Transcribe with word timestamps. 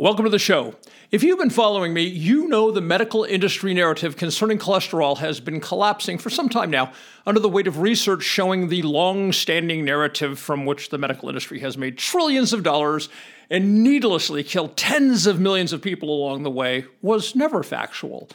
Welcome 0.00 0.24
to 0.24 0.30
the 0.30 0.38
show. 0.38 0.76
If 1.10 1.22
you've 1.22 1.38
been 1.38 1.50
following 1.50 1.92
me, 1.92 2.04
you 2.04 2.48
know 2.48 2.70
the 2.70 2.80
medical 2.80 3.22
industry 3.24 3.74
narrative 3.74 4.16
concerning 4.16 4.56
cholesterol 4.56 5.18
has 5.18 5.40
been 5.40 5.60
collapsing 5.60 6.16
for 6.16 6.30
some 6.30 6.48
time 6.48 6.70
now 6.70 6.92
under 7.26 7.38
the 7.38 7.50
weight 7.50 7.66
of 7.66 7.80
research 7.80 8.22
showing 8.22 8.68
the 8.68 8.80
long 8.80 9.30
standing 9.30 9.84
narrative 9.84 10.38
from 10.38 10.64
which 10.64 10.88
the 10.88 10.96
medical 10.96 11.28
industry 11.28 11.60
has 11.60 11.76
made 11.76 11.98
trillions 11.98 12.54
of 12.54 12.62
dollars 12.62 13.10
and 13.50 13.84
needlessly 13.84 14.42
killed 14.42 14.74
tens 14.74 15.26
of 15.26 15.38
millions 15.38 15.70
of 15.70 15.82
people 15.82 16.08
along 16.08 16.44
the 16.44 16.50
way 16.50 16.86
was 17.02 17.36
never 17.36 17.62
factual. 17.62 18.26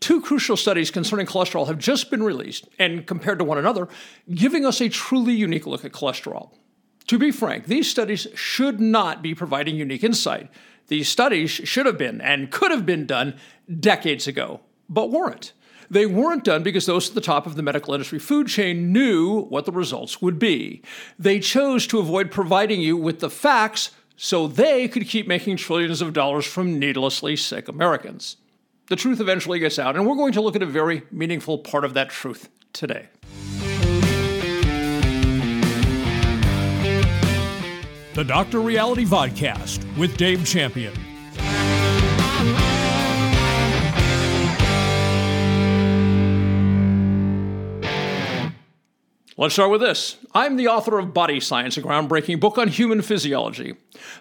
Two 0.00 0.20
crucial 0.20 0.58
studies 0.58 0.90
concerning 0.90 1.24
cholesterol 1.24 1.66
have 1.66 1.78
just 1.78 2.10
been 2.10 2.22
released 2.22 2.68
and 2.78 3.06
compared 3.06 3.38
to 3.38 3.44
one 3.46 3.56
another, 3.56 3.88
giving 4.34 4.66
us 4.66 4.82
a 4.82 4.90
truly 4.90 5.32
unique 5.32 5.66
look 5.66 5.82
at 5.82 5.92
cholesterol. 5.92 6.50
To 7.06 7.18
be 7.18 7.30
frank, 7.30 7.66
these 7.66 7.88
studies 7.88 8.26
should 8.34 8.80
not 8.80 9.22
be 9.22 9.34
providing 9.34 9.76
unique 9.76 10.04
insight. 10.04 10.50
These 10.88 11.08
studies 11.08 11.50
should 11.50 11.86
have 11.86 11.98
been 11.98 12.20
and 12.20 12.50
could 12.50 12.70
have 12.70 12.86
been 12.86 13.06
done 13.06 13.36
decades 13.80 14.26
ago, 14.26 14.60
but 14.88 15.10
weren't. 15.10 15.52
They 15.90 16.06
weren't 16.06 16.44
done 16.44 16.62
because 16.62 16.86
those 16.86 17.08
at 17.08 17.14
the 17.14 17.20
top 17.20 17.46
of 17.46 17.54
the 17.54 17.62
medical 17.62 17.94
industry 17.94 18.18
food 18.18 18.48
chain 18.48 18.92
knew 18.92 19.42
what 19.42 19.64
the 19.64 19.72
results 19.72 20.20
would 20.20 20.38
be. 20.38 20.82
They 21.18 21.38
chose 21.38 21.86
to 21.88 21.98
avoid 21.98 22.30
providing 22.30 22.80
you 22.80 22.96
with 22.96 23.20
the 23.20 23.30
facts 23.30 23.90
so 24.16 24.48
they 24.48 24.88
could 24.88 25.06
keep 25.06 25.28
making 25.28 25.56
trillions 25.56 26.00
of 26.00 26.12
dollars 26.12 26.46
from 26.46 26.78
needlessly 26.78 27.36
sick 27.36 27.68
Americans. 27.68 28.36
The 28.88 28.96
truth 28.96 29.20
eventually 29.20 29.58
gets 29.58 29.78
out, 29.78 29.96
and 29.96 30.06
we're 30.06 30.16
going 30.16 30.32
to 30.32 30.40
look 30.40 30.56
at 30.56 30.62
a 30.62 30.66
very 30.66 31.02
meaningful 31.10 31.58
part 31.58 31.84
of 31.84 31.94
that 31.94 32.10
truth 32.10 32.48
today. 32.72 33.08
The 38.16 38.24
Dr. 38.24 38.62
Reality 38.62 39.04
Vodcast 39.04 39.84
with 39.98 40.16
Dave 40.16 40.46
Champion. 40.46 40.94
Let's 49.36 49.52
start 49.52 49.70
with 49.70 49.82
this. 49.82 50.16
I'm 50.32 50.56
the 50.56 50.68
author 50.68 50.98
of 50.98 51.12
Body 51.12 51.40
Science, 51.40 51.76
a 51.76 51.82
groundbreaking 51.82 52.40
book 52.40 52.56
on 52.56 52.68
human 52.68 53.02
physiology. 53.02 53.74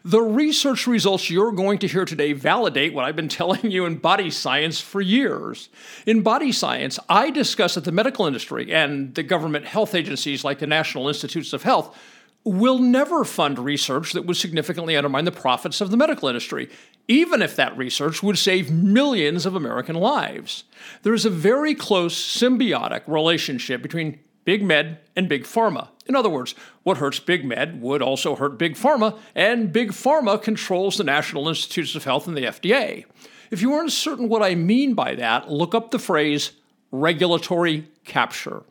The 0.04 0.20
research 0.20 0.88
results 0.88 1.30
you're 1.30 1.54
going 1.54 1.78
to 1.78 1.88
hear 1.88 2.04
today 2.04 2.34
validate 2.34 2.94
what 2.94 3.06
I've 3.06 3.16
been 3.16 3.30
telling 3.30 3.72
you 3.72 3.86
in 3.86 3.96
Body 3.96 4.30
Science 4.30 4.82
for 4.82 5.00
years. 5.00 5.70
In 6.06 6.22
Body 6.22 6.52
Science, 6.52 7.00
I 7.08 7.32
discuss 7.32 7.76
that 7.76 7.86
the 7.86 7.94
medical 7.94 8.26
industry 8.26 8.74
and 8.74 9.16
the 9.16 9.24
government 9.24 9.68
health 9.68 9.96
agencies 9.96 10.44
like 10.44 10.60
the 10.60 10.68
National 10.68 11.08
Institutes 11.08 11.54
of 11.54 11.64
Health 11.64 11.98
will 12.46 12.78
never 12.78 13.26
fund 13.26 13.58
research 13.58 14.14
that 14.14 14.26
would 14.26 14.38
significantly 14.38 14.96
undermine 14.96 15.26
the 15.26 15.32
profits 15.32 15.82
of 15.82 15.90
the 15.90 15.98
medical 15.98 16.28
industry, 16.28 16.70
even 17.08 17.42
if 17.42 17.56
that 17.56 17.76
research 17.76 18.22
would 18.22 18.38
save 18.38 18.72
millions 18.72 19.46
of 19.46 19.56
American 19.56 19.96
lives. 19.96 20.64
There 21.02 21.14
is 21.14 21.26
a 21.26 21.32
very 21.32 21.74
close 21.74 22.16
symbiotic 22.16 23.02
relationship 23.08 23.82
between 23.82 24.20
Big 24.46 24.64
Med 24.64 25.00
and 25.16 25.28
Big 25.28 25.44
Pharma. 25.44 25.90
In 26.06 26.16
other 26.16 26.30
words, 26.30 26.54
what 26.84 26.98
hurts 26.98 27.20
Big 27.20 27.44
Med 27.44 27.82
would 27.82 28.04
also 28.04 28.36
hurt 28.36 28.60
Big 28.60 28.76
Pharma, 28.76 29.18
and 29.34 29.74
Big 29.74 29.92
Pharma 29.92 30.40
controls 30.40 30.98
the 30.98 31.04
National 31.04 31.50
Institutes 31.50 31.96
of 31.96 32.04
Health 32.04 32.28
and 32.28 32.38
the 32.38 32.44
FDA. 32.44 33.06
If 33.50 33.64
you 33.64 33.74
aren't 33.74 33.92
certain 33.92 34.30
what 34.30 34.44
I 34.44 34.54
mean 34.54 34.94
by 34.94 35.16
that, 35.16 35.52
look 35.52 35.74
up 35.74 35.90
the 35.90 36.00
phrase 36.00 36.52
regulatory 36.92 37.88
capture. 38.04 38.64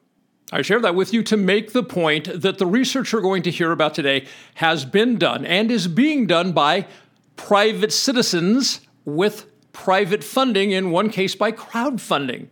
I 0.52 0.62
share 0.62 0.80
that 0.80 0.94
with 0.94 1.12
you 1.12 1.22
to 1.24 1.36
make 1.36 1.72
the 1.72 1.82
point 1.82 2.42
that 2.42 2.58
the 2.58 2.66
research 2.66 3.12
you're 3.12 3.22
going 3.22 3.42
to 3.44 3.50
hear 3.50 3.72
about 3.72 3.94
today 3.94 4.26
has 4.54 4.84
been 4.84 5.18
done 5.18 5.44
and 5.46 5.70
is 5.70 5.88
being 5.88 6.26
done 6.26 6.52
by 6.52 6.86
private 7.36 7.92
citizens 7.92 8.80
with 9.04 9.46
private 9.72 10.22
funding, 10.22 10.70
in 10.70 10.90
one 10.90 11.10
case 11.10 11.34
by 11.34 11.50
crowdfunding. 11.50 12.48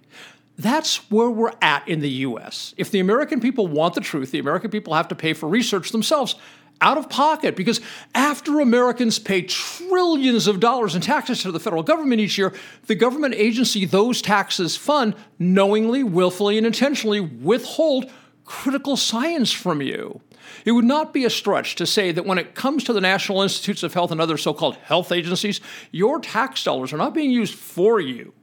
That's 0.59 1.11
where 1.11 1.31
we're 1.31 1.53
at 1.63 1.87
in 1.89 2.01
the 2.01 2.11
US. 2.11 2.75
If 2.77 2.91
the 2.91 3.01
American 3.01 3.41
people 3.41 3.67
want 3.67 3.95
the 3.95 4.01
truth, 4.01 4.33
the 4.33 4.39
American 4.39 4.71
people 4.71 4.95
have 4.95 5.09
to 5.09 5.15
pay 5.15 5.33
for 5.33 5.49
research 5.49 5.91
themselves 5.91 6.35
out 6.83 6.99
of 6.99 7.09
pocket 7.09 7.57
because 7.57 7.81
after 8.15 8.61
Americans 8.61 9.19
pay 9.19 9.43
trillions 9.43 10.47
of 10.47 10.61
dollars 10.61 10.95
in 10.95 11.01
taxes 11.01 11.43
to 11.43 11.53
the 11.53 11.61
federal 11.61 11.83
government 11.83 12.21
each 12.21 12.37
year, 12.37 12.53
the 12.87 12.95
government 12.95 13.35
agency 13.35 13.87
those 13.87 14.21
taxes 14.21 14.77
fund 14.77 15.15
knowingly, 15.39 16.03
willfully, 16.03 16.59
and 16.59 16.67
intentionally 16.67 17.21
withhold 17.21 18.11
critical 18.45 18.97
science 18.97 19.53
from 19.53 19.81
you. 19.81 20.21
It 20.65 20.73
would 20.73 20.85
not 20.85 21.15
be 21.15 21.25
a 21.25 21.31
stretch 21.31 21.77
to 21.77 21.87
say 21.87 22.13
that 22.13 22.27
when 22.27 22.39
it 22.39 22.55
comes 22.55 22.85
to 22.85 22.93
the 22.93 23.01
National 23.01 23.43
Institutes 23.43 23.83
of 23.83 23.95
Health 23.95 24.11
and 24.11 24.21
other 24.21 24.37
so 24.37 24.53
called 24.53 24.77
health 24.77 25.13
agencies, 25.13 25.61
your 25.93 26.21
tax 26.21 26.63
dollars 26.65 26.93
are 26.93 26.99
not 26.99 27.15
being 27.15 27.31
used 27.31 27.55
for 27.55 28.01
you, 28.01 28.35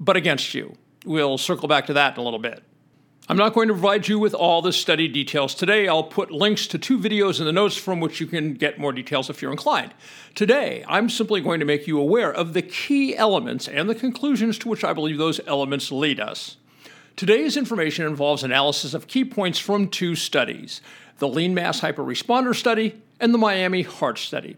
but 0.00 0.16
against 0.16 0.54
you. 0.54 0.74
We'll 1.04 1.38
circle 1.38 1.68
back 1.68 1.86
to 1.86 1.92
that 1.94 2.14
in 2.14 2.20
a 2.20 2.24
little 2.24 2.38
bit. 2.38 2.62
I'm 3.28 3.36
not 3.36 3.54
going 3.54 3.68
to 3.68 3.74
provide 3.74 4.08
you 4.08 4.18
with 4.18 4.34
all 4.34 4.62
the 4.62 4.72
study 4.72 5.06
details 5.06 5.54
today. 5.54 5.86
I'll 5.86 6.02
put 6.02 6.32
links 6.32 6.66
to 6.66 6.78
two 6.78 6.98
videos 6.98 7.38
in 7.38 7.46
the 7.46 7.52
notes 7.52 7.76
from 7.76 8.00
which 8.00 8.20
you 8.20 8.26
can 8.26 8.54
get 8.54 8.80
more 8.80 8.92
details 8.92 9.30
if 9.30 9.40
you're 9.40 9.52
inclined. 9.52 9.94
Today, 10.34 10.84
I'm 10.88 11.08
simply 11.08 11.40
going 11.40 11.60
to 11.60 11.66
make 11.66 11.86
you 11.86 12.00
aware 12.00 12.32
of 12.32 12.52
the 12.52 12.62
key 12.62 13.16
elements 13.16 13.68
and 13.68 13.88
the 13.88 13.94
conclusions 13.94 14.58
to 14.58 14.68
which 14.68 14.82
I 14.82 14.92
believe 14.92 15.18
those 15.18 15.40
elements 15.46 15.92
lead 15.92 16.18
us. 16.18 16.56
Today's 17.14 17.56
information 17.56 18.06
involves 18.06 18.42
analysis 18.42 18.92
of 18.92 19.06
key 19.06 19.24
points 19.24 19.58
from 19.58 19.88
two 19.88 20.16
studies 20.16 20.80
the 21.18 21.28
Lean 21.28 21.54
Mass 21.54 21.80
Hyperresponder 21.80 22.56
Study 22.56 23.00
and 23.20 23.32
the 23.32 23.38
Miami 23.38 23.82
Heart 23.82 24.18
Study. 24.18 24.56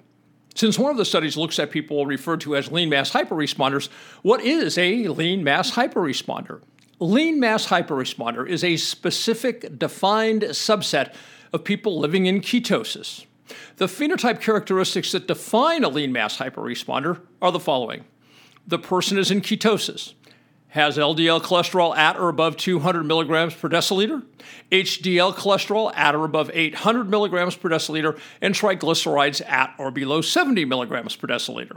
Since 0.55 0.79
one 0.79 0.91
of 0.91 0.97
the 0.97 1.05
studies 1.05 1.37
looks 1.37 1.59
at 1.59 1.71
people 1.71 2.07
referred 2.07 2.41
to 2.43 2.57
as 2.57 2.73
lean 2.73 2.89
mass 2.89 3.11
hyperresponders, 3.11 3.89
what 4.23 4.41
is 4.41 4.79
a 4.79 5.09
lean 5.09 5.45
mass 5.45 5.73
hyperresponder? 5.73 6.63
Lean 7.01 7.41
mass 7.41 7.67
hyperresponder 7.67 8.49
is 8.49 8.63
a 8.63 8.77
specific, 8.77 9.79
defined 9.79 10.43
subset 10.43 11.15
of 11.53 11.65
people 11.65 11.99
living 11.99 12.27
in 12.27 12.41
ketosis. 12.41 13.27
The 13.77 13.87
phenotype 13.87 14.41
characteristics 14.41 15.13
that 15.13 15.27
define 15.27 15.85
a 15.85 15.89
lean 15.89 16.13
mass 16.13 16.39
hyperresponder 16.39 17.21
are 17.43 17.53
the 17.53 17.61
following 17.61 18.05
the 18.67 18.79
person 18.79 19.19
is 19.19 19.31
in 19.31 19.41
ketosis, 19.41 20.15
has 20.75 20.99
LDL 20.99 21.41
cholesterol 21.41 21.97
at 21.97 22.17
or 22.17 22.29
above 22.29 22.57
200 22.57 23.05
milligrams 23.05 23.55
per 23.55 23.69
deciliter, 23.69 24.25
HDL 24.73 25.33
cholesterol 25.33 25.95
at 25.95 26.17
or 26.17 26.25
above 26.25 26.51
800 26.53 27.09
milligrams 27.09 27.55
per 27.55 27.69
deciliter, 27.69 28.19
and 28.43 28.57
triglycerides 28.57 29.41
at 29.49 29.73
or 29.79 29.93
below 29.93 30.21
70 30.21 30.65
milligrams 30.65 31.15
per 31.15 31.29
deciliter. 31.29 31.77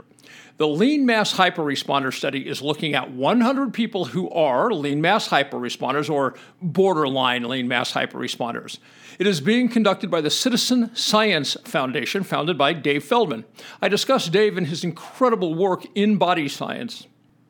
The 0.56 0.66
lean 0.66 1.06
mass 1.06 1.34
hyperresponder 1.34 2.12
study 2.12 2.48
is 2.48 2.60
looking 2.60 2.94
at 2.94 3.12
100 3.12 3.72
people 3.72 4.06
who 4.06 4.28
are 4.30 4.72
lean 4.72 5.00
mass 5.00 5.28
hyperresponders 5.28 6.10
or 6.10 6.34
borderline 6.60 7.44
lean 7.44 7.68
mass 7.68 7.92
hyperresponders. 7.92 8.80
It 9.20 9.28
is 9.28 9.40
being 9.40 9.68
conducted 9.68 10.10
by 10.10 10.20
the 10.20 10.30
Citizen 10.30 10.90
Science 10.96 11.56
Foundation, 11.64 12.24
founded 12.24 12.58
by 12.58 12.72
Dave 12.72 13.04
Feldman. 13.04 13.44
I 13.80 13.86
discuss 13.86 14.28
Dave 14.28 14.56
and 14.56 14.66
his 14.66 14.82
incredible 14.82 15.54
work 15.54 15.86
in 15.94 16.16
body 16.16 16.48
science. 16.48 17.06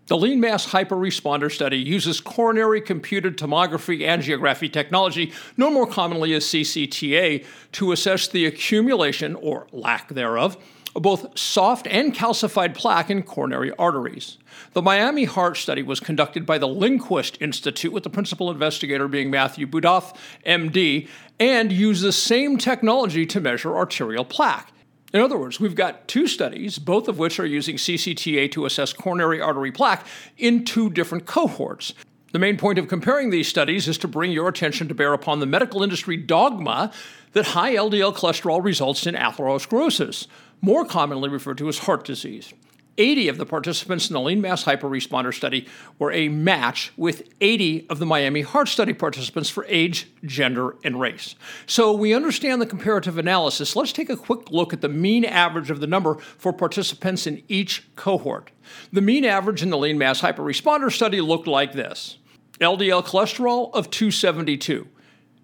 The 0.09 0.17
lean 0.17 0.41
mass 0.41 0.67
hyperresponder 0.67 1.53
study 1.53 1.77
uses 1.77 2.19
coronary 2.19 2.81
computed 2.81 3.37
tomography 3.37 4.01
angiography 4.01 4.73
technology, 4.73 5.33
known 5.59 5.75
more 5.75 5.87
commonly 5.87 6.33
as 6.33 6.47
CCTA, 6.47 7.45
to 7.73 7.93
assess 7.93 8.27
the 8.27 8.47
accumulation, 8.47 9.35
or 9.35 9.67
lack 9.71 10.09
thereof, 10.09 10.57
of 10.97 11.03
both 11.03 11.39
soft 11.39 11.87
and 11.89 12.15
calcified 12.15 12.75
plaque 12.75 13.11
in 13.11 13.23
coronary 13.23 13.71
arteries. 13.73 14.39
The 14.73 14.81
Miami 14.81 15.25
Heart 15.25 15.59
Study 15.59 15.83
was 15.83 16.01
conducted 16.01 16.47
by 16.47 16.57
the 16.57 16.67
Lundquist 16.67 17.37
Institute, 17.43 17.93
with 17.93 18.05
the 18.05 18.11
principal 18.11 18.51
investigator 18.51 19.09
being 19.09 19.31
Matthew 19.31 19.67
Budoff, 19.67 20.17
MD, 20.47 21.07
and 21.39 21.71
used 21.71 22.03
the 22.03 22.13
same 22.15 22.57
technology 22.57 23.27
to 23.27 23.41
measure 23.41 23.77
arterial 23.77 24.25
plaque. 24.25 24.73
In 25.13 25.21
other 25.21 25.39
words, 25.39 25.59
we've 25.59 25.75
got 25.75 26.07
two 26.07 26.27
studies, 26.27 26.79
both 26.79 27.09
of 27.09 27.19
which 27.19 27.41
are 27.41 27.47
using 27.47 27.77
CCTA 27.77 28.53
to 28.53 28.67
assess 28.67 28.93
coronary 28.93 29.41
artery 29.41 29.73
plaque 29.73 30.07
in 30.37 30.65
two 30.65 30.91
different 30.91 31.25
cohorts. 31.25 31.95
The 32.33 32.39
main 32.39 32.59
point 32.59 32.79
of 32.79 32.89
comparing 32.89 33.31
these 33.31 33.49
studies 33.49 33.89
is 33.89 33.97
to 33.99 34.09
bring 34.09 34.33
your 34.33 34.49
attention 34.49 34.87
to 34.89 34.95
bear 34.95 35.15
upon 35.15 35.41
the 35.41 35.47
medical 35.47 35.83
industry 35.83 36.19
dogma 36.19 36.93
that 37.33 37.47
high 37.47 37.75
LDL 37.75 38.15
cholesterol 38.15 38.63
results 38.63 39.07
in 39.07 39.15
atherosclerosis, 39.15 40.27
more 40.61 40.85
commonly 40.85 41.31
referred 41.31 41.59
to 41.59 41.69
as 41.69 41.79
heart 41.79 42.05
disease. 42.05 42.53
80 42.99 43.29
of 43.29 43.39
the 43.39 43.47
participants 43.47 44.11
in 44.11 44.15
the 44.15 44.21
lean 44.21 44.41
mass 44.41 44.65
hyperresponder 44.65 45.33
study 45.33 45.67
were 45.99 46.13
a 46.13 46.29
match 46.29 46.93
with 46.97 47.33
80 47.41 47.87
of 47.89 48.01
the 48.01 48.07
Miami 48.07 48.43
Heart 48.43 48.69
Study 48.69 48.93
participants 48.93 49.49
for 49.49 49.65
age, 49.69 50.09
gender, 50.25 50.77
and 50.85 51.01
race. 51.01 51.37
So 51.67 51.93
we 51.93 52.13
understand 52.13 52.61
the 52.61 52.67
comparative 52.67 53.17
analysis. 53.17 53.77
Let's 53.77 53.93
take 53.93 54.11
a 54.11 54.17
quick 54.17 54.51
look 54.51 54.73
at 54.73 54.81
the 54.81 54.89
mean 54.89 55.25
average 55.25 55.71
of 55.71 55.81
the 55.81 55.87
number 55.87 56.17
for 56.17 56.53
participants 56.53 57.27
in 57.27 57.43
each 57.49 57.85
cohort. 57.97 58.51
The 58.93 59.01
mean 59.01 59.25
average 59.25 59.63
in 59.63 59.71
the 59.71 59.79
lean 59.79 59.97
mass 59.97 60.21
hyperresponder 60.21 60.93
study 60.93 61.21
looked 61.21 61.47
like 61.47 61.73
this 61.73 62.19
LDL 62.61 63.05
cholesterol 63.05 63.73
of 63.73 63.91
272, 63.91 64.89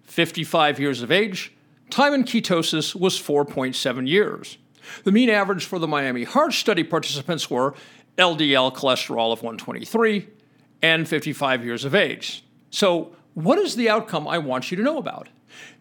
55 0.03 0.79
years 0.79 1.01
of 1.01 1.11
age, 1.11 1.53
time 1.89 2.13
in 2.13 2.23
ketosis 2.23 2.93
was 2.93 3.19
4.7 3.19 4.07
years. 4.07 4.57
The 5.03 5.11
mean 5.11 5.29
average 5.29 5.65
for 5.65 5.79
the 5.79 5.87
Miami 5.87 6.23
Heart 6.23 6.53
Study 6.53 6.83
participants 6.83 7.49
were 7.49 7.73
LDL 8.17 8.73
cholesterol 8.73 9.31
of 9.31 9.41
123 9.41 10.27
and 10.81 11.07
55 11.07 11.65
years 11.65 11.85
of 11.85 11.95
age. 11.95 12.43
So, 12.69 13.15
what 13.33 13.57
is 13.57 13.75
the 13.75 13.89
outcome 13.89 14.27
I 14.27 14.37
want 14.37 14.71
you 14.71 14.77
to 14.77 14.83
know 14.83 14.97
about? 14.97 15.27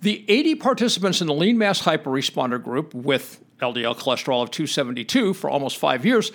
The 0.01 0.25
80 0.29 0.57
participants 0.57 1.21
in 1.21 1.27
the 1.27 1.35
lean 1.35 1.59
mass 1.59 1.83
hyperresponder 1.83 2.63
group 2.63 2.95
with 2.95 3.43
LDL 3.61 3.97
cholesterol 3.97 4.43
of 4.43 4.51
272 4.51 5.35
for 5.35 5.49
almost 5.49 5.77
five 5.77 6.05
years 6.05 6.33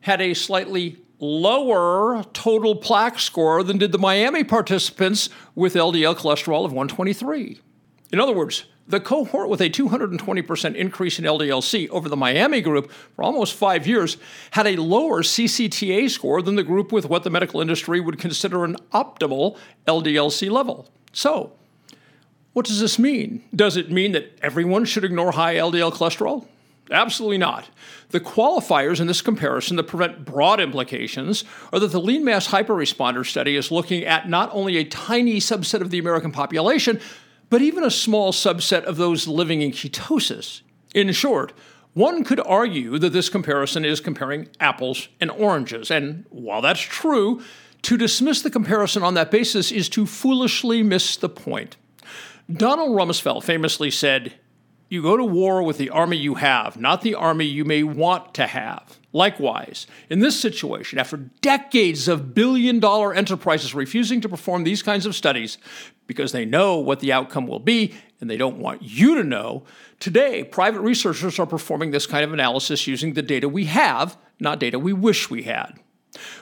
had 0.00 0.20
a 0.20 0.34
slightly 0.34 0.98
lower 1.18 2.24
total 2.32 2.74
plaque 2.74 3.18
score 3.18 3.62
than 3.62 3.78
did 3.78 3.92
the 3.92 3.98
Miami 3.98 4.42
participants 4.42 5.28
with 5.54 5.74
LDL 5.74 6.16
cholesterol 6.16 6.64
of 6.64 6.72
123. 6.72 7.60
In 8.12 8.20
other 8.20 8.32
words, 8.32 8.64
the 8.90 9.00
cohort 9.00 9.48
with 9.48 9.60
a 9.60 9.70
220% 9.70 10.74
increase 10.74 11.18
in 11.18 11.24
LDLC 11.24 11.88
over 11.90 12.08
the 12.08 12.16
Miami 12.16 12.60
group 12.60 12.90
for 13.14 13.22
almost 13.22 13.54
five 13.54 13.86
years 13.86 14.16
had 14.52 14.66
a 14.66 14.76
lower 14.76 15.22
CCTA 15.22 16.10
score 16.10 16.42
than 16.42 16.56
the 16.56 16.62
group 16.62 16.92
with 16.92 17.08
what 17.08 17.22
the 17.22 17.30
medical 17.30 17.60
industry 17.60 18.00
would 18.00 18.18
consider 18.18 18.64
an 18.64 18.76
optimal 18.92 19.56
LDLC 19.86 20.50
level. 20.50 20.88
So, 21.12 21.52
what 22.52 22.66
does 22.66 22.80
this 22.80 22.98
mean? 22.98 23.44
Does 23.54 23.76
it 23.76 23.90
mean 23.90 24.12
that 24.12 24.38
everyone 24.42 24.84
should 24.84 25.04
ignore 25.04 25.32
high 25.32 25.54
LDL 25.54 25.92
cholesterol? 25.92 26.46
Absolutely 26.90 27.38
not. 27.38 27.68
The 28.08 28.18
qualifiers 28.18 29.00
in 29.00 29.06
this 29.06 29.22
comparison 29.22 29.76
that 29.76 29.84
prevent 29.84 30.24
broad 30.24 30.58
implications 30.58 31.44
are 31.72 31.78
that 31.78 31.92
the 31.92 32.00
lean 32.00 32.24
mass 32.24 32.48
hyperresponder 32.48 33.24
study 33.24 33.54
is 33.54 33.70
looking 33.70 34.04
at 34.04 34.28
not 34.28 34.50
only 34.52 34.76
a 34.76 34.84
tiny 34.84 35.38
subset 35.38 35.80
of 35.80 35.90
the 35.90 36.00
American 36.00 36.32
population, 36.32 37.00
but 37.50 37.60
even 37.60 37.84
a 37.84 37.90
small 37.90 38.32
subset 38.32 38.84
of 38.84 38.96
those 38.96 39.28
living 39.28 39.60
in 39.60 39.72
ketosis. 39.72 40.62
In 40.94 41.12
short, 41.12 41.52
one 41.92 42.22
could 42.24 42.40
argue 42.40 42.98
that 42.98 43.12
this 43.12 43.28
comparison 43.28 43.84
is 43.84 44.00
comparing 44.00 44.48
apples 44.60 45.08
and 45.20 45.30
oranges, 45.30 45.90
and 45.90 46.24
while 46.30 46.62
that's 46.62 46.80
true, 46.80 47.42
to 47.82 47.96
dismiss 47.96 48.42
the 48.42 48.50
comparison 48.50 49.02
on 49.02 49.14
that 49.14 49.30
basis 49.30 49.72
is 49.72 49.88
to 49.90 50.06
foolishly 50.06 50.82
miss 50.82 51.16
the 51.16 51.28
point. 51.28 51.76
Donald 52.52 52.90
Rumsfeld 52.90 53.42
famously 53.42 53.90
said, 53.90 54.34
You 54.88 55.02
go 55.02 55.16
to 55.16 55.24
war 55.24 55.62
with 55.62 55.78
the 55.78 55.90
army 55.90 56.16
you 56.16 56.34
have, 56.34 56.76
not 56.76 57.02
the 57.02 57.14
army 57.14 57.44
you 57.44 57.64
may 57.64 57.82
want 57.82 58.34
to 58.34 58.46
have. 58.46 58.98
Likewise, 59.12 59.88
in 60.08 60.20
this 60.20 60.38
situation, 60.38 60.98
after 60.98 61.16
decades 61.16 62.06
of 62.06 62.34
billion 62.34 62.78
dollar 62.78 63.12
enterprises 63.12 63.74
refusing 63.74 64.20
to 64.20 64.28
perform 64.28 64.62
these 64.62 64.82
kinds 64.82 65.06
of 65.06 65.16
studies 65.16 65.58
because 66.10 66.32
they 66.32 66.44
know 66.44 66.76
what 66.76 66.98
the 66.98 67.12
outcome 67.12 67.46
will 67.46 67.60
be 67.60 67.94
and 68.20 68.28
they 68.28 68.36
don't 68.36 68.58
want 68.58 68.82
you 68.82 69.14
to 69.14 69.22
know, 69.22 69.62
today 70.00 70.42
private 70.42 70.80
researchers 70.80 71.38
are 71.38 71.46
performing 71.46 71.92
this 71.92 72.04
kind 72.04 72.24
of 72.24 72.32
analysis 72.32 72.88
using 72.88 73.12
the 73.12 73.22
data 73.22 73.48
we 73.48 73.66
have, 73.66 74.18
not 74.40 74.58
data 74.58 74.76
we 74.76 74.92
wish 74.92 75.30
we 75.30 75.44
had. 75.44 75.78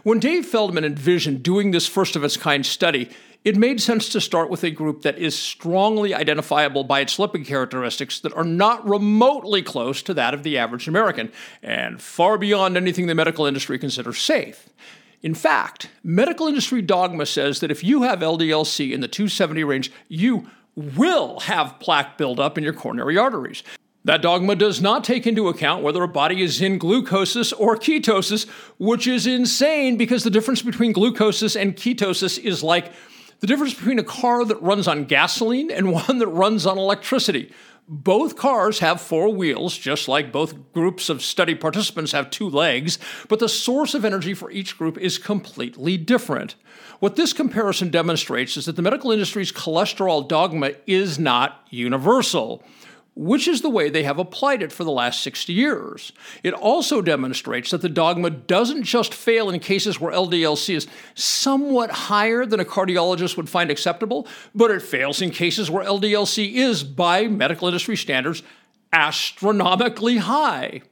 When 0.05 0.20
Dave 0.20 0.47
Feldman 0.47 0.87
envisioned 0.87 1.43
doing 1.43 1.70
this 1.70 1.87
first 1.87 2.17
of 2.17 2.25
its 2.25 2.38
kind 2.38 2.65
study, 2.65 3.11
it 3.44 3.59
made 3.59 3.82
sense 3.82 4.09
to 4.09 4.23
start 4.23 4.49
with 4.49 4.65
a 4.65 4.70
group 4.70 5.03
that 5.03 5.19
is 5.19 5.38
strongly 5.38 6.14
identifiable 6.14 6.85
by 6.85 7.00
its 7.00 7.19
lipid 7.19 7.44
characteristics 7.44 8.21
that 8.21 8.32
are 8.32 8.43
not 8.43 8.88
remotely 8.88 9.61
close 9.61 10.00
to 10.00 10.14
that 10.14 10.32
of 10.32 10.44
the 10.44 10.56
average 10.56 10.88
American, 10.88 11.31
and 11.62 12.00
far 12.00 12.38
beyond 12.38 12.79
anything 12.79 13.06
the 13.06 13.14
medical 13.14 13.44
industry 13.44 13.79
considers 13.79 14.19
safe. 14.19 14.71
In 15.23 15.35
fact, 15.35 15.91
medical 16.05 16.47
industry 16.47 16.81
dogma 16.81 17.26
says 17.26 17.61
that 17.61 17.70
if 17.70 17.82
you 17.82 18.03
have 18.03 18.20
LDLC 18.20 18.93
in 18.93 19.00
the 19.00 19.09
270 19.09 19.65
range, 19.65 19.93
you 20.09 20.49
will 20.76 21.41
have 21.41 21.79
plaque 21.81 22.17
buildup 22.17 22.56
in 22.56 22.62
your 22.62 22.73
coronary 22.73 23.19
arteries. 23.19 23.65
That 24.05 24.23
dogma 24.23 24.55
does 24.55 24.81
not 24.81 25.03
take 25.03 25.26
into 25.26 25.49
account 25.49 25.82
whether 25.82 26.03
a 26.03 26.09
body 26.09 26.41
is 26.41 26.62
in 26.62 26.79
glucosis 26.79 27.53
or 27.59 27.76
ketosis, 27.76 28.49
which 28.79 29.09
is 29.09 29.26
insane 29.26 29.97
because 29.97 30.23
the 30.23 30.31
difference 30.31 30.62
between 30.62 30.94
glucosis 30.94 31.61
and 31.61 31.75
ketosis 31.75 32.38
is 32.38 32.62
like 32.62 32.93
the 33.41 33.47
difference 33.47 33.75
between 33.75 33.99
a 33.99 34.05
car 34.05 34.44
that 34.44 34.62
runs 34.62 34.87
on 34.87 35.05
gasoline 35.05 35.71
and 35.71 35.93
one 36.09 36.19
that 36.19 36.29
runs 36.29 36.64
on 36.64 36.79
electricity. 36.79 37.53
Both 37.90 38.37
cars 38.37 38.81
have 38.81 39.00
four 39.00 39.31
wheels, 39.31 39.76
just 39.76 40.08
like 40.08 40.31
both 40.31 40.73
groups 40.75 41.08
of 41.08 41.23
study 41.23 41.55
participants 41.55 42.12
have 42.12 42.29
two 42.29 42.50
legs, 42.50 42.99
but 43.29 43.38
the 43.38 43.49
source 43.49 43.94
of 43.94 44.05
energy 44.05 44.35
for 44.35 44.50
each 44.50 44.76
group 44.76 44.99
is 44.99 45.17
completely 45.17 45.96
different. 45.96 46.55
What 47.00 47.17
this 47.17 47.32
comparison 47.32 47.90
demonstrates 47.90 48.58
is 48.58 48.67
that 48.67 48.76
the 48.76 48.82
medical 48.82 49.11
industry's 49.11 49.52
cholesterol 49.52 50.29
dogma 50.29 50.73
is 50.87 51.19
not 51.19 51.67
universal 51.70 52.62
which 53.19 53.49
is 53.49 53.62
the 53.62 53.69
way 53.69 53.91
they 53.91 54.05
have 54.05 54.20
applied 54.20 54.62
it 54.62 54.70
for 54.70 54.85
the 54.85 54.93
last 54.93 55.20
60 55.23 55.53
years. 55.53 56.12
It 56.44 56.55
also 56.55 57.03
demonstrates 57.03 57.73
that 57.73 57.82
the 57.82 57.88
dogma 57.88 58.31
doesn't 58.31 58.85
just 58.85 59.12
fail 59.12 59.50
in 59.50 59.59
cases 59.59 60.00
where 60.00 60.12
LDLC 60.12 60.76
is 60.76 60.87
somewhat 61.17 61.91
higher 61.91 62.47
than 62.47 62.61
a 62.61 62.65
cardiologist 62.65 63.37
would 63.37 63.49
find 63.49 63.73
acceptable, 63.73 64.29
but 64.55 64.70
it 64.70 64.82
fails 64.82 65.20
in 65.20 65.31
cases 65.31 65.69
where 65.69 65.85
LDLC 65.85 66.55
is, 66.55 66.85
by 66.85 67.26
medical 67.26 67.67
industry 67.67 67.97
standards, 67.97 68.44
astronomically 68.93 70.19
high. 70.19 70.82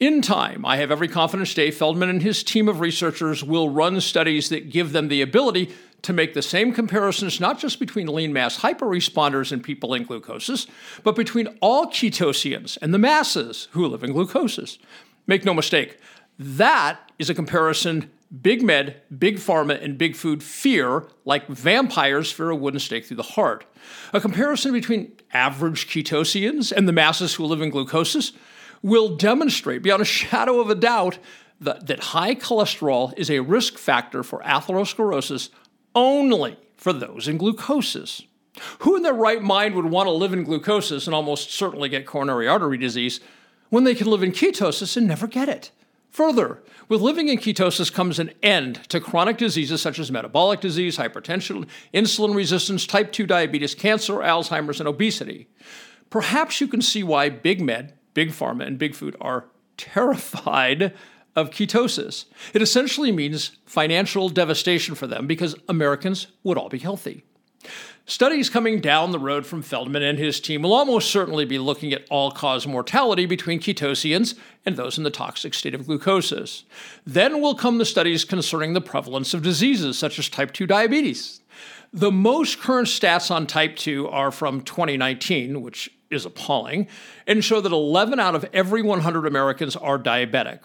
In 0.00 0.22
time, 0.22 0.64
I 0.64 0.76
have 0.76 0.90
every 0.90 1.08
confidence 1.08 1.52
Dave 1.52 1.76
Feldman 1.76 2.08
and 2.08 2.22
his 2.22 2.42
team 2.42 2.68
of 2.68 2.80
researchers 2.80 3.44
will 3.44 3.68
run 3.68 4.00
studies 4.00 4.48
that 4.48 4.70
give 4.70 4.92
them 4.92 5.08
the 5.08 5.20
ability 5.20 5.74
to 6.02 6.12
make 6.12 6.34
the 6.34 6.42
same 6.42 6.72
comparisons 6.72 7.40
not 7.40 7.58
just 7.58 7.80
between 7.80 8.06
lean 8.06 8.32
mass 8.32 8.58
hyperresponders 8.58 9.52
and 9.52 9.62
people 9.62 9.94
in 9.94 10.04
glucosis, 10.04 10.66
but 11.02 11.16
between 11.16 11.48
all 11.60 11.86
ketosians 11.86 12.78
and 12.80 12.94
the 12.94 12.98
masses 12.98 13.68
who 13.72 13.86
live 13.86 14.04
in 14.04 14.14
glucosis. 14.14 14.78
Make 15.26 15.44
no 15.44 15.54
mistake, 15.54 15.98
that 16.38 17.10
is 17.18 17.28
a 17.28 17.34
comparison 17.34 18.10
Big 18.42 18.62
Med, 18.62 19.00
Big 19.18 19.36
Pharma, 19.36 19.82
and 19.82 19.96
Big 19.96 20.14
Food 20.14 20.42
fear 20.42 21.04
like 21.24 21.46
vampires 21.48 22.30
fear 22.30 22.50
a 22.50 22.56
wooden 22.56 22.78
stake 22.78 23.06
through 23.06 23.16
the 23.16 23.22
heart. 23.22 23.64
A 24.12 24.20
comparison 24.20 24.72
between 24.72 25.12
average 25.32 25.88
ketosians 25.88 26.70
and 26.70 26.86
the 26.86 26.92
masses 26.92 27.34
who 27.34 27.44
live 27.44 27.62
in 27.62 27.72
glucosis 27.72 28.32
will 28.82 29.16
demonstrate 29.16 29.82
beyond 29.82 30.02
a 30.02 30.04
shadow 30.04 30.60
of 30.60 30.68
a 30.68 30.74
doubt 30.74 31.18
that, 31.60 31.86
that 31.86 32.00
high 32.00 32.34
cholesterol 32.34 33.14
is 33.16 33.30
a 33.30 33.40
risk 33.40 33.78
factor 33.78 34.22
for 34.22 34.40
atherosclerosis 34.40 35.48
only 35.94 36.56
for 36.76 36.92
those 36.92 37.28
in 37.28 37.38
glucosis. 37.38 38.24
Who 38.80 38.96
in 38.96 39.02
their 39.02 39.14
right 39.14 39.42
mind 39.42 39.74
would 39.74 39.86
want 39.86 40.06
to 40.06 40.12
live 40.12 40.32
in 40.32 40.46
glucosis 40.46 41.06
and 41.06 41.14
almost 41.14 41.52
certainly 41.52 41.88
get 41.88 42.06
coronary 42.06 42.48
artery 42.48 42.78
disease 42.78 43.20
when 43.70 43.84
they 43.84 43.94
can 43.94 44.08
live 44.08 44.22
in 44.22 44.32
ketosis 44.32 44.96
and 44.96 45.06
never 45.06 45.26
get 45.26 45.48
it? 45.48 45.70
Further, 46.10 46.62
with 46.88 47.00
living 47.00 47.28
in 47.28 47.38
ketosis 47.38 47.92
comes 47.92 48.18
an 48.18 48.32
end 48.42 48.88
to 48.88 49.00
chronic 49.00 49.36
diseases 49.36 49.82
such 49.82 49.98
as 49.98 50.10
metabolic 50.10 50.60
disease, 50.60 50.96
hypertension, 50.96 51.68
insulin 51.92 52.34
resistance, 52.34 52.86
type 52.86 53.12
2 53.12 53.26
diabetes, 53.26 53.74
cancer, 53.74 54.14
Alzheimer's, 54.14 54.80
and 54.80 54.88
obesity. 54.88 55.48
Perhaps 56.10 56.60
you 56.60 56.66
can 56.66 56.80
see 56.80 57.02
why 57.02 57.28
Big 57.28 57.60
Med, 57.60 57.94
Big 58.14 58.30
Pharma, 58.30 58.66
and 58.66 58.78
Big 58.78 58.94
Food 58.94 59.16
are 59.20 59.46
terrified 59.76 60.94
of 61.36 61.50
ketosis. 61.50 62.24
It 62.54 62.62
essentially 62.62 63.12
means 63.12 63.52
financial 63.64 64.28
devastation 64.28 64.94
for 64.94 65.06
them 65.06 65.26
because 65.26 65.56
Americans 65.68 66.28
would 66.42 66.58
all 66.58 66.68
be 66.68 66.78
healthy. 66.78 67.24
Studies 68.06 68.48
coming 68.48 68.80
down 68.80 69.12
the 69.12 69.18
road 69.18 69.44
from 69.44 69.60
Feldman 69.60 70.02
and 70.02 70.18
his 70.18 70.40
team 70.40 70.62
will 70.62 70.72
almost 70.72 71.10
certainly 71.10 71.44
be 71.44 71.58
looking 71.58 71.92
at 71.92 72.06
all 72.08 72.30
cause 72.30 72.66
mortality 72.66 73.26
between 73.26 73.60
ketosians 73.60 74.34
and 74.64 74.76
those 74.76 74.96
in 74.96 75.04
the 75.04 75.10
toxic 75.10 75.52
state 75.52 75.74
of 75.74 75.82
glucosis. 75.82 76.62
Then 77.04 77.42
will 77.42 77.54
come 77.54 77.76
the 77.76 77.84
studies 77.84 78.24
concerning 78.24 78.72
the 78.72 78.80
prevalence 78.80 79.34
of 79.34 79.42
diseases 79.42 79.98
such 79.98 80.18
as 80.18 80.30
type 80.30 80.52
2 80.52 80.66
diabetes. 80.66 81.42
The 81.92 82.10
most 82.10 82.60
current 82.60 82.88
stats 82.88 83.30
on 83.30 83.46
type 83.46 83.76
2 83.76 84.08
are 84.08 84.30
from 84.30 84.62
2019, 84.62 85.60
which 85.60 85.90
is 86.10 86.24
appalling, 86.24 86.88
and 87.26 87.44
show 87.44 87.60
that 87.60 87.72
11 87.72 88.18
out 88.18 88.34
of 88.34 88.46
every 88.54 88.80
100 88.80 89.26
Americans 89.26 89.76
are 89.76 89.98
diabetic. 89.98 90.60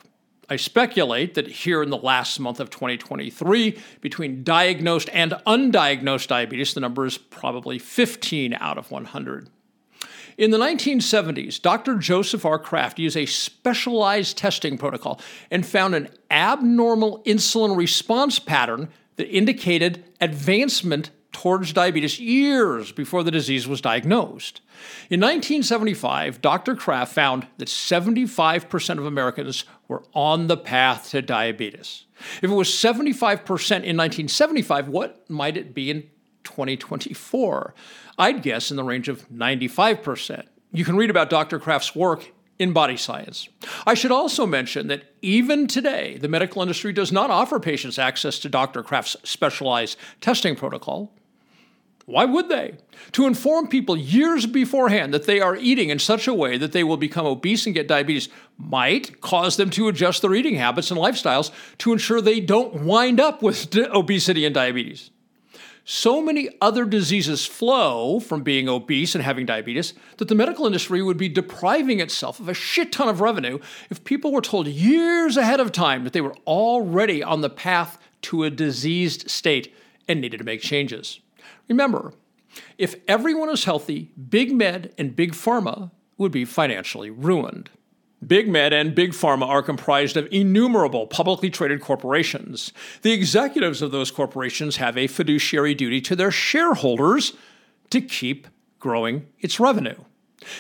I 0.50 0.58
speculate 0.58 1.36
that 1.36 1.48
here 1.48 1.82
in 1.82 1.90
the 1.90 1.98
last 1.98 2.40
month 2.40 2.60
of 2.60 2.70
2023, 2.70 3.78
between 4.02 4.44
diagnosed 4.44 5.10
and 5.14 5.32
undiagnosed 5.48 6.28
diabetes, 6.28 6.74
the 6.74 6.82
number 6.82 7.06
is 7.06 7.18
probably 7.18 7.80
15 7.80 8.54
out 8.54 8.78
of 8.78 8.92
100. 8.92 9.50
In 10.38 10.52
the 10.52 10.58
1970s, 10.58 11.62
Dr. 11.62 11.96
Joseph 11.96 12.46
R. 12.46 12.58
Kraft 12.58 13.00
used 13.00 13.16
a 13.16 13.26
specialized 13.26 14.38
testing 14.38 14.78
protocol 14.78 15.22
and 15.52 15.66
found 15.66 15.96
an 15.96 16.10
abnormal 16.32 17.22
insulin 17.24 17.78
response 17.78 18.40
pattern 18.40 18.90
that 19.16 19.30
indicated 19.30 20.04
advancement 20.20 21.12
towards 21.34 21.74
diabetes 21.74 22.20
years 22.20 22.94
before 22.94 23.24
the 23.24 23.32
disease 23.32 23.68
was 23.68 23.82
diagnosed. 23.82 24.62
In 25.10 25.20
1975, 25.20 26.42
Dr. 26.42 26.76
Kraft 26.76 27.14
found 27.14 27.48
that 27.58 27.68
75% 27.68 28.98
of 28.98 29.06
Americans 29.06 29.66
were 29.88 30.04
on 30.14 30.48
the 30.48 30.56
path 30.56 31.10
to 31.10 31.22
diabetes. 31.22 32.06
If 32.42 32.50
it 32.50 32.54
was 32.54 32.70
75% 32.70 33.42
in 33.50 33.98
1975, 33.98 34.88
what 34.88 35.30
might 35.30 35.58
it 35.58 35.74
be 35.74 35.90
in 35.90 36.04
2024? 36.44 37.74
I'd 38.18 38.42
guess 38.42 38.72
in 38.72 38.78
the 38.78 38.84
range 38.84 39.10
of 39.10 39.28
95%. 39.30 40.46
You 40.72 40.86
can 40.86 40.96
read 40.96 41.10
about 41.10 41.30
Dr. 41.30 41.60
Kraft's 41.60 41.96
work 41.96 42.32
in 42.60 42.74
body 42.74 42.98
science. 42.98 43.50
I 43.86 43.96
should 43.96 44.12
also 44.12 44.46
mention 44.46 44.88
that 44.88 45.14
even 45.22 45.68
today, 45.68 46.18
the 46.18 46.28
medical 46.28 46.62
industry 46.62 46.94
does 46.94 47.12
not 47.12 47.30
offer 47.30 47.60
patients 47.60 47.98
access 47.98 48.40
to 48.40 48.50
Dr. 48.50 48.84
Kraft's 48.84 49.18
specialized 49.24 49.98
testing 50.22 50.56
protocol. 50.56 51.12
Why 52.06 52.26
would 52.26 52.50
they? 52.50 52.76
To 53.14 53.26
inform 53.26 53.68
people 53.68 53.96
years 53.96 54.46
beforehand 54.46 55.14
that 55.14 55.26
they 55.26 55.40
are 55.40 55.56
eating 55.56 55.90
in 55.90 56.00
such 56.00 56.28
a 56.28 56.34
way 56.34 56.58
that 56.58 56.74
they 56.74 56.84
will 56.84 56.98
become 56.98 57.26
obese 57.26 57.66
and 57.66 57.74
get 57.74 57.88
diabetes 57.88 58.28
might 58.58 59.22
cause 59.22 59.56
them 59.56 59.70
to 59.72 59.88
adjust 59.88 60.22
their 60.22 60.36
eating 60.36 60.56
habits 60.56 60.92
and 60.92 61.00
lifestyles 61.00 61.52
to 61.78 61.94
ensure 61.94 62.20
they 62.20 62.42
don't 62.42 62.84
wind 62.84 63.22
up 63.22 63.42
with 63.42 63.74
obesity 63.78 64.46
and 64.46 64.54
diabetes. 64.54 65.12
So 65.86 66.22
many 66.22 66.50
other 66.62 66.86
diseases 66.86 67.46
flow 67.46 68.22
from 68.22 68.42
being 68.42 68.70
obese 68.70 69.16
and 69.16 69.24
having 69.24 69.46
diabetes 69.46 69.94
that 70.18 70.30
the 70.30 70.36
medical 70.36 70.66
industry 70.66 71.02
would 71.02 71.18
be 71.18 71.28
depriving 71.28 72.00
itself 72.00 72.40
of 72.40 72.48
a 72.48 72.54
shit 72.54 72.92
ton 72.94 73.10
of 73.10 73.20
revenue 73.20 73.60
if 73.90 74.04
people 74.06 74.32
were 74.32 74.42
told 74.42 74.68
years 74.68 75.36
ahead 75.36 75.60
of 75.60 75.74
time 75.74 76.06
that 76.06 76.14
they 76.14 76.22
were 76.22 76.36
already 76.48 77.22
on 77.22 77.42
the 77.42 77.50
path 77.50 77.98
to 78.24 78.44
a 78.44 78.50
diseased 78.50 79.30
state 79.30 79.74
and 80.08 80.22
needed 80.22 80.38
to 80.38 80.46
make 80.46 80.62
changes. 80.62 81.20
Remember, 81.74 82.14
if 82.78 82.98
everyone 83.08 83.50
is 83.50 83.64
healthy, 83.64 84.12
Big 84.30 84.54
Med 84.54 84.94
and 84.96 85.16
Big 85.16 85.32
Pharma 85.32 85.90
would 86.20 86.32
be 86.32 86.46
financially 86.46 87.10
ruined. 87.10 87.72
Big 88.26 88.48
Med 88.48 88.72
and 88.74 88.94
Big 88.94 89.10
Pharma 89.10 89.48
are 89.48 89.64
comprised 89.64 90.16
of 90.16 90.28
innumerable 90.32 91.08
publicly 91.08 91.50
traded 91.50 91.82
corporations. 91.82 92.72
The 93.02 93.12
executives 93.12 93.82
of 93.82 93.90
those 93.90 94.12
corporations 94.12 94.76
have 94.76 94.96
a 94.96 95.08
fiduciary 95.08 95.74
duty 95.74 96.00
to 96.02 96.16
their 96.16 96.30
shareholders 96.30 97.34
to 97.90 98.00
keep 98.00 98.48
growing 98.78 99.26
its 99.40 99.60
revenue. 99.60 99.98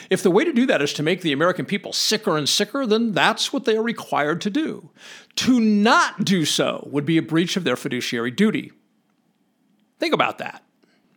If 0.10 0.24
the 0.24 0.32
way 0.32 0.44
to 0.46 0.52
do 0.52 0.66
that 0.66 0.82
is 0.82 0.94
to 0.94 1.04
make 1.04 1.22
the 1.22 1.32
American 1.32 1.66
people 1.66 1.94
sicker 1.94 2.40
and 2.40 2.50
sicker, 2.50 2.88
then 2.88 3.12
that's 3.12 3.54
what 3.54 3.66
they 3.66 3.78
are 3.78 3.84
required 3.84 4.42
to 4.42 4.50
do. 4.50 4.90
To 5.36 5.60
not 5.60 6.26
do 6.26 6.44
so 6.44 6.88
would 6.92 7.06
be 7.06 7.20
a 7.20 7.22
breach 7.22 7.56
of 7.56 7.66
their 7.66 7.76
fiduciary 7.76 8.32
duty. 8.32 8.72
Think 10.00 10.16
about 10.16 10.40
that. 10.40 10.64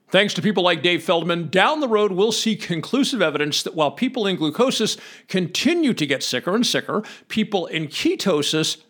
Thanks 0.09 0.35
to 0.35 0.43
people 0.43 0.63
like 0.63 0.83
Dave 0.83 1.03
Feldman, 1.03 1.49
down 1.49 1.81
the 1.81 1.89
road 1.89 2.13
we'll 2.13 2.31
see 2.31 2.55
conclusive 2.55 3.21
evidence 3.21 3.65
that 3.65 3.75
while 3.75 3.91
people 3.91 4.27
in 4.27 4.37
glucosis 4.37 4.99
continue 5.27 5.93
to 5.95 6.07
get 6.07 6.23
sicker 6.23 6.55
and 6.55 6.65
sicker, 6.65 7.03
people 7.27 7.67
in 7.67 7.89
ketosis 7.89 8.83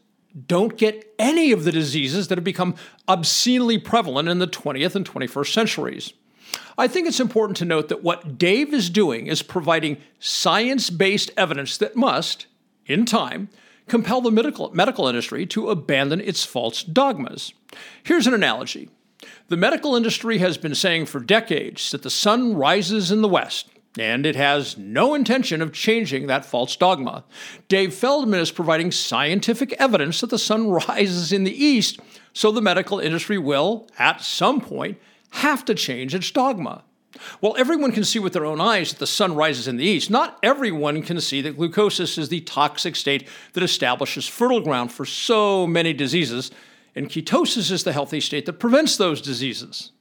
don't 0.46 0.76
get 0.76 1.14
any 1.18 1.52
of 1.52 1.64
the 1.64 1.73
diseases 1.73 2.28
that 2.28 2.37
have 2.37 2.44
become 2.44 2.75
obscenely 3.08 3.78
prevalent 3.78 4.28
in 4.28 4.40
the 4.40 4.46
20th 4.46 4.94
and 4.94 5.11
21st 5.11 5.52
centuries. 5.52 6.12
I 6.76 6.87
think 6.87 7.08
it's 7.08 7.20
important 7.20 7.56
to 7.58 7.64
note 7.64 7.88
that 7.88 8.02
what 8.02 8.37
Dave 8.37 8.75
is 8.75 8.90
doing 8.90 9.26
is 9.26 9.42
providing 9.42 9.96
science 10.18 10.90
based 10.90 11.30
evidence 11.37 11.78
that 11.78 11.96
must, 11.96 12.46
in 12.85 13.06
time, 13.06 13.49
compel 13.88 14.20
the 14.20 14.30
medical, 14.30 14.70
medical 14.75 15.08
industry 15.08 15.46
to 15.46 15.70
abandon 15.70 16.20
its 16.20 16.44
false 16.44 16.82
dogmas. 16.82 17.54
Here's 18.02 18.26
an 18.26 18.35
analogy 18.35 18.90
the 19.49 19.56
medical 19.56 19.96
industry 19.96 20.38
has 20.38 20.58
been 20.58 20.75
saying 20.75 21.06
for 21.06 21.20
decades 21.20 21.90
that 21.90 22.02
the 22.02 22.11
sun 22.11 22.54
rises 22.54 23.11
in 23.11 23.23
the 23.23 23.28
west, 23.28 23.68
and 23.99 24.26
it 24.26 24.37
has 24.37 24.76
no 24.76 25.14
intention 25.14 25.62
of 25.62 25.73
changing 25.73 26.26
that 26.26 26.44
false 26.44 26.76
dogma. 26.76 27.25
Dave 27.68 27.94
Feldman 27.94 28.40
is 28.40 28.50
providing 28.50 28.92
scientific 28.92 29.73
evidence 29.75 30.20
that 30.20 30.30
the 30.30 30.38
sun 30.38 30.70
rises 30.88 31.32
in 31.32 31.44
the 31.44 31.64
east, 31.64 32.00
so 32.32 32.50
the 32.50 32.61
medical 32.61 32.99
industry 32.99 33.38
will, 33.38 33.88
at 33.99 34.20
some 34.20 34.61
point, 34.61 34.99
have 35.30 35.64
to 35.64 35.75
change 35.75 36.14
its 36.14 36.30
dogma. 36.30 36.85
While 37.40 37.56
everyone 37.56 37.92
can 37.92 38.04
see 38.04 38.18
with 38.18 38.35
their 38.35 38.44
own 38.44 38.61
eyes 38.61 38.90
that 38.90 38.99
the 38.99 39.06
sun 39.06 39.35
rises 39.35 39.66
in 39.66 39.76
the 39.76 39.85
east, 39.85 40.11
not 40.11 40.38
everyone 40.42 41.02
can 41.02 41.20
see 41.20 41.40
that 41.42 41.56
glucosis 41.56 42.18
is 42.18 42.28
the 42.28 42.40
toxic 42.42 42.94
state 42.94 43.26
that 43.54 43.62
establishes 43.62 44.26
fertile 44.26 44.61
ground 44.61 44.92
for 44.92 45.06
so 45.06 45.66
many 45.66 45.92
diseases, 45.92 46.50
and 46.96 47.10
ketosis 47.10 47.70
is 47.70 47.84
the 47.84 47.92
healthy 47.92 48.20
state 48.20 48.46
that 48.46 48.54
prevents 48.54 48.96
those 48.96 49.20
diseases. 49.20 49.92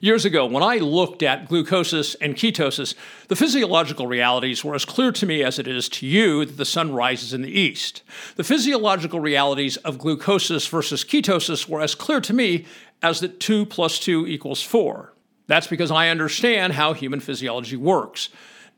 Years 0.00 0.26
ago, 0.26 0.44
when 0.44 0.62
I 0.62 0.76
looked 0.76 1.22
at 1.22 1.48
glucosis 1.48 2.14
and 2.20 2.34
ketosis, 2.34 2.94
the 3.28 3.36
physiological 3.36 4.06
realities 4.06 4.62
were 4.62 4.74
as 4.74 4.84
clear 4.84 5.12
to 5.12 5.24
me 5.24 5.42
as 5.42 5.58
it 5.58 5.66
is 5.66 5.88
to 5.90 6.06
you 6.06 6.44
that 6.44 6.58
the 6.58 6.66
sun 6.66 6.92
rises 6.92 7.32
in 7.32 7.40
the 7.40 7.58
east. 7.58 8.02
The 8.36 8.44
physiological 8.44 9.18
realities 9.18 9.78
of 9.78 9.96
glucosis 9.96 10.68
versus 10.68 11.04
ketosis 11.04 11.66
were 11.66 11.80
as 11.80 11.94
clear 11.94 12.20
to 12.20 12.34
me 12.34 12.66
as 13.02 13.20
that 13.20 13.40
2 13.40 13.64
plus 13.64 13.98
2 13.98 14.26
equals 14.26 14.62
4. 14.62 15.14
That's 15.46 15.68
because 15.68 15.90
I 15.90 16.08
understand 16.08 16.74
how 16.74 16.92
human 16.92 17.20
physiology 17.20 17.76
works. 17.76 18.28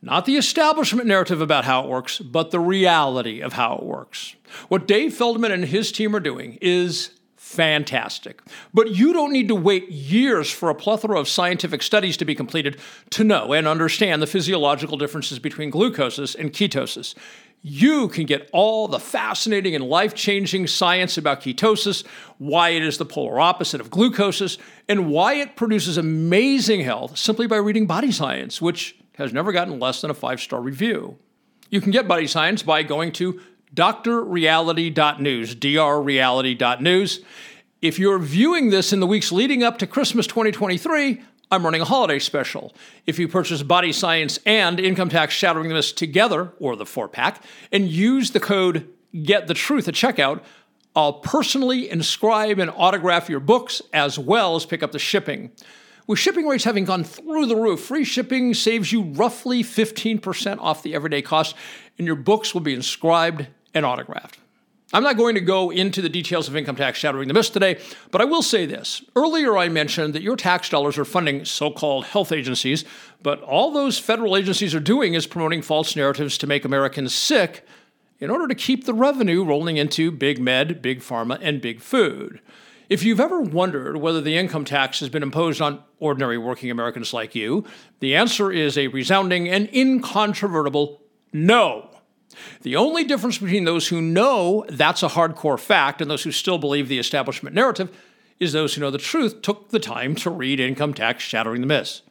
Not 0.02 0.26
the 0.26 0.36
establishment 0.36 1.08
narrative 1.08 1.40
about 1.40 1.64
how 1.64 1.82
it 1.82 1.88
works, 1.88 2.20
but 2.20 2.52
the 2.52 2.60
reality 2.60 3.40
of 3.40 3.54
how 3.54 3.76
it 3.76 3.82
works. 3.82 4.36
What 4.68 4.86
Dave 4.86 5.14
Feldman 5.14 5.50
and 5.50 5.64
his 5.64 5.90
team 5.90 6.14
are 6.14 6.20
doing 6.20 6.58
is 6.60 7.10
fantastic. 7.46 8.42
But 8.74 8.90
you 8.90 9.12
don't 9.12 9.32
need 9.32 9.46
to 9.48 9.54
wait 9.54 9.88
years 9.88 10.50
for 10.50 10.68
a 10.68 10.74
plethora 10.74 11.18
of 11.18 11.28
scientific 11.28 11.80
studies 11.80 12.16
to 12.16 12.24
be 12.24 12.34
completed 12.34 12.76
to 13.10 13.22
know 13.22 13.52
and 13.52 13.68
understand 13.68 14.20
the 14.20 14.26
physiological 14.26 14.98
differences 14.98 15.38
between 15.38 15.70
glucosis 15.70 16.34
and 16.34 16.52
ketosis. 16.52 17.14
You 17.62 18.08
can 18.08 18.26
get 18.26 18.50
all 18.52 18.88
the 18.88 18.98
fascinating 18.98 19.76
and 19.76 19.84
life 19.84 20.12
changing 20.12 20.66
science 20.66 21.16
about 21.16 21.40
ketosis, 21.40 22.04
why 22.38 22.70
it 22.70 22.82
is 22.82 22.98
the 22.98 23.06
polar 23.06 23.38
opposite 23.38 23.80
of 23.80 23.90
glucosis, 23.90 24.58
and 24.88 25.08
why 25.08 25.34
it 25.34 25.54
produces 25.54 25.96
amazing 25.96 26.80
health 26.80 27.16
simply 27.16 27.46
by 27.46 27.56
reading 27.56 27.86
Body 27.86 28.10
Science, 28.10 28.60
which 28.60 28.96
has 29.18 29.32
never 29.32 29.52
gotten 29.52 29.78
less 29.78 30.00
than 30.00 30.10
a 30.10 30.14
five 30.14 30.40
star 30.40 30.60
review. 30.60 31.16
You 31.70 31.80
can 31.80 31.92
get 31.92 32.08
Body 32.08 32.26
Science 32.26 32.64
by 32.64 32.82
going 32.82 33.12
to 33.12 33.40
drreality.news, 33.74 35.54
drreality.news. 35.54 37.20
If 37.82 37.98
you're 37.98 38.18
viewing 38.18 38.70
this 38.70 38.92
in 38.92 39.00
the 39.00 39.06
weeks 39.06 39.30
leading 39.30 39.62
up 39.62 39.78
to 39.78 39.86
Christmas 39.86 40.26
2023, 40.26 41.20
I'm 41.50 41.64
running 41.64 41.80
a 41.80 41.84
holiday 41.84 42.18
special. 42.18 42.74
If 43.06 43.18
you 43.18 43.28
purchase 43.28 43.62
Body 43.62 43.92
Science 43.92 44.38
and 44.44 44.80
Income 44.80 45.10
Tax 45.10 45.32
Shattering 45.34 45.68
the 45.68 45.92
together, 45.92 46.52
or 46.58 46.74
the 46.74 46.86
four 46.86 47.08
pack, 47.08 47.42
and 47.70 47.86
use 47.86 48.32
the 48.32 48.40
code 48.40 48.88
Get 49.22 49.46
the 49.46 49.54
Truth 49.54 49.86
at 49.86 49.94
checkout, 49.94 50.42
I'll 50.96 51.12
personally 51.12 51.88
inscribe 51.90 52.58
and 52.58 52.70
autograph 52.70 53.28
your 53.28 53.40
books 53.40 53.82
as 53.92 54.18
well 54.18 54.56
as 54.56 54.66
pick 54.66 54.82
up 54.82 54.92
the 54.92 54.98
shipping. 54.98 55.52
With 56.06 56.20
shipping 56.20 56.46
rates 56.46 56.62
having 56.62 56.84
gone 56.84 57.02
through 57.02 57.46
the 57.46 57.56
roof, 57.56 57.80
free 57.80 58.04
shipping 58.04 58.54
saves 58.54 58.92
you 58.92 59.02
roughly 59.02 59.64
15% 59.64 60.58
off 60.60 60.84
the 60.84 60.94
everyday 60.94 61.20
cost, 61.20 61.56
and 61.98 62.06
your 62.06 62.14
books 62.14 62.54
will 62.54 62.60
be 62.60 62.74
inscribed 62.74 63.48
and 63.74 63.84
autographed. 63.84 64.38
I'm 64.92 65.02
not 65.02 65.16
going 65.16 65.34
to 65.34 65.40
go 65.40 65.70
into 65.70 66.00
the 66.00 66.08
details 66.08 66.46
of 66.46 66.54
income 66.54 66.76
tax 66.76 67.00
shattering 67.00 67.26
the 67.26 67.34
myths 67.34 67.50
today, 67.50 67.80
but 68.12 68.20
I 68.20 68.24
will 68.24 68.42
say 68.42 68.66
this. 68.66 69.02
Earlier, 69.16 69.58
I 69.58 69.68
mentioned 69.68 70.14
that 70.14 70.22
your 70.22 70.36
tax 70.36 70.68
dollars 70.68 70.96
are 70.96 71.04
funding 71.04 71.44
so 71.44 71.72
called 71.72 72.04
health 72.04 72.30
agencies, 72.30 72.84
but 73.20 73.42
all 73.42 73.72
those 73.72 73.98
federal 73.98 74.36
agencies 74.36 74.76
are 74.76 74.80
doing 74.80 75.14
is 75.14 75.26
promoting 75.26 75.60
false 75.60 75.96
narratives 75.96 76.38
to 76.38 76.46
make 76.46 76.64
Americans 76.64 77.12
sick 77.16 77.66
in 78.20 78.30
order 78.30 78.46
to 78.46 78.54
keep 78.54 78.84
the 78.84 78.94
revenue 78.94 79.44
rolling 79.44 79.76
into 79.76 80.12
big 80.12 80.40
med, 80.40 80.80
big 80.80 81.00
pharma, 81.00 81.36
and 81.42 81.60
big 81.60 81.80
food. 81.80 82.40
If 82.88 83.02
you've 83.02 83.20
ever 83.20 83.40
wondered 83.40 83.96
whether 83.96 84.20
the 84.20 84.36
income 84.36 84.64
tax 84.64 85.00
has 85.00 85.08
been 85.08 85.24
imposed 85.24 85.60
on 85.60 85.82
ordinary 85.98 86.38
working 86.38 86.70
Americans 86.70 87.12
like 87.12 87.34
you, 87.34 87.64
the 87.98 88.14
answer 88.14 88.52
is 88.52 88.78
a 88.78 88.86
resounding 88.88 89.48
and 89.48 89.68
incontrovertible 89.74 91.02
no. 91.32 91.90
The 92.62 92.76
only 92.76 93.02
difference 93.02 93.38
between 93.38 93.64
those 93.64 93.88
who 93.88 94.00
know 94.00 94.64
that's 94.68 95.02
a 95.02 95.08
hardcore 95.08 95.58
fact 95.58 96.00
and 96.00 96.10
those 96.10 96.22
who 96.22 96.30
still 96.30 96.58
believe 96.58 96.88
the 96.88 96.98
establishment 96.98 97.56
narrative 97.56 97.90
is 98.38 98.52
those 98.52 98.74
who 98.74 98.82
know 98.82 98.90
the 98.90 98.98
truth 98.98 99.42
took 99.42 99.70
the 99.70 99.80
time 99.80 100.14
to 100.16 100.30
read 100.30 100.60
Income 100.60 100.94
Tax 100.94 101.24
Shattering 101.24 101.62
the 101.62 101.66
Myths. 101.66 102.02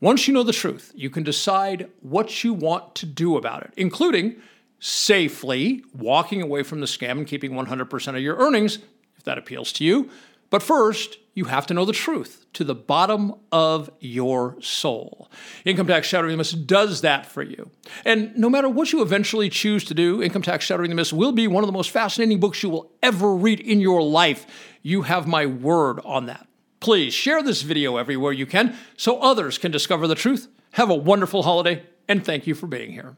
Once 0.00 0.26
you 0.26 0.34
know 0.34 0.42
the 0.42 0.52
truth, 0.52 0.90
you 0.96 1.10
can 1.10 1.22
decide 1.22 1.88
what 2.00 2.42
you 2.42 2.52
want 2.52 2.94
to 2.96 3.06
do 3.06 3.36
about 3.36 3.62
it, 3.62 3.72
including 3.76 4.34
safely 4.80 5.84
walking 5.94 6.42
away 6.42 6.64
from 6.64 6.80
the 6.80 6.86
scam 6.86 7.12
and 7.12 7.26
keeping 7.26 7.52
100% 7.52 8.08
of 8.08 8.20
your 8.20 8.36
earnings, 8.36 8.80
if 9.22 9.26
that 9.26 9.38
appeals 9.38 9.72
to 9.74 9.84
you. 9.84 10.10
But 10.50 10.62
first, 10.62 11.16
you 11.32 11.44
have 11.44 11.66
to 11.68 11.74
know 11.74 11.84
the 11.84 11.92
truth 11.92 12.44
to 12.54 12.64
the 12.64 12.74
bottom 12.74 13.34
of 13.52 13.88
your 14.00 14.60
soul. 14.60 15.30
Income 15.64 15.86
Tax 15.86 16.08
Shattering 16.08 16.32
the 16.32 16.36
Myths 16.36 16.52
does 16.52 17.00
that 17.02 17.24
for 17.24 17.42
you. 17.42 17.70
And 18.04 18.36
no 18.36 18.50
matter 18.50 18.68
what 18.68 18.92
you 18.92 19.00
eventually 19.00 19.48
choose 19.48 19.84
to 19.84 19.94
do, 19.94 20.20
Income 20.22 20.42
Tax 20.42 20.64
Shattering 20.64 20.90
the 20.90 20.96
Myths 20.96 21.12
will 21.12 21.32
be 21.32 21.46
one 21.46 21.62
of 21.62 21.68
the 21.68 21.72
most 21.72 21.90
fascinating 21.90 22.40
books 22.40 22.62
you 22.62 22.68
will 22.68 22.92
ever 23.02 23.34
read 23.34 23.60
in 23.60 23.80
your 23.80 24.02
life. 24.02 24.44
You 24.82 25.02
have 25.02 25.26
my 25.26 25.46
word 25.46 26.00
on 26.04 26.26
that. 26.26 26.46
Please 26.80 27.14
share 27.14 27.42
this 27.42 27.62
video 27.62 27.96
everywhere 27.96 28.32
you 28.32 28.44
can 28.44 28.76
so 28.96 29.20
others 29.20 29.56
can 29.56 29.70
discover 29.70 30.08
the 30.08 30.16
truth. 30.16 30.48
Have 30.72 30.90
a 30.90 30.94
wonderful 30.94 31.44
holiday, 31.44 31.84
and 32.08 32.24
thank 32.24 32.46
you 32.46 32.54
for 32.54 32.66
being 32.66 32.92
here. 32.92 33.16